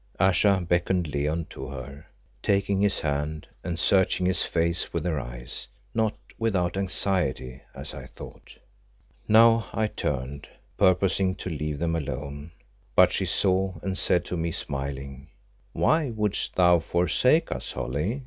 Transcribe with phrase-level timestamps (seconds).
[0.19, 2.07] Ayesha beckoned Leo to her,
[2.41, 8.07] taking his hand and searching his face with her eyes, not without anxiety as I
[8.07, 8.57] thought.
[9.27, 12.49] Now I turned, purposing to leave them alone,
[12.95, 15.27] but she saw, and said to me, smiling
[15.71, 18.19] "Why wouldst thou forsake us, Holly?